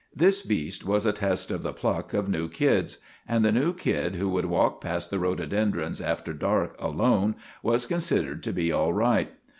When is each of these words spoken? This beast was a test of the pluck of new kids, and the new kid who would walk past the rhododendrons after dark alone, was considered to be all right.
This 0.15 0.41
beast 0.41 0.83
was 0.83 1.05
a 1.05 1.13
test 1.13 1.51
of 1.51 1.61
the 1.61 1.73
pluck 1.73 2.11
of 2.15 2.27
new 2.27 2.49
kids, 2.49 2.97
and 3.27 3.45
the 3.45 3.51
new 3.51 3.71
kid 3.71 4.15
who 4.15 4.29
would 4.29 4.47
walk 4.47 4.81
past 4.81 5.11
the 5.11 5.19
rhododendrons 5.19 6.01
after 6.01 6.33
dark 6.33 6.75
alone, 6.79 7.35
was 7.61 7.85
considered 7.85 8.41
to 8.41 8.51
be 8.51 8.71
all 8.71 8.93
right. 8.93 9.31